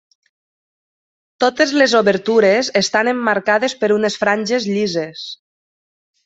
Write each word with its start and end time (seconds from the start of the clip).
Totes 1.43 1.73
les 1.81 1.93
obertures 1.99 2.71
estan 2.81 3.11
emmarcades 3.13 3.77
per 3.85 3.91
unes 3.99 4.19
franges 4.25 4.67
llises. 4.73 5.29